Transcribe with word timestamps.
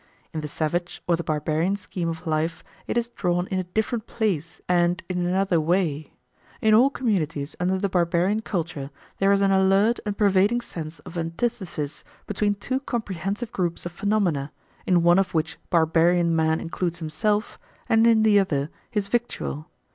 In 0.33 0.41
the 0.41 0.47
savage 0.47 1.03
or 1.07 1.15
the 1.15 1.23
barbarian 1.23 1.75
scheme 1.75 2.09
of 2.09 2.25
life 2.25 2.63
it 2.87 2.97
is 2.97 3.07
drawn 3.09 3.45
in 3.49 3.59
a 3.59 3.63
different 3.65 4.07
place 4.07 4.59
and 4.67 5.03
in 5.07 5.27
another 5.27 5.61
way. 5.61 6.11
In 6.59 6.73
all 6.73 6.89
communities 6.89 7.55
under 7.59 7.77
the 7.77 7.87
barbarian 7.87 8.41
culture 8.41 8.89
there 9.19 9.31
is 9.31 9.41
an 9.41 9.51
alert 9.51 9.99
and 10.03 10.17
pervading 10.17 10.61
sense 10.61 10.97
of 11.01 11.19
antithesis 11.19 12.03
between 12.25 12.55
two 12.55 12.79
comprehensive 12.79 13.51
groups 13.51 13.85
of 13.85 13.91
phenomena, 13.91 14.51
in 14.87 15.03
one 15.03 15.19
of 15.19 15.35
which 15.35 15.59
barbarian 15.69 16.35
man 16.35 16.59
includes 16.59 16.97
himself, 16.97 17.59
and 17.87 18.07
in 18.07 18.23
the 18.23 18.39
other, 18.39 18.71
his 18.89 19.05
victual. 19.05 19.69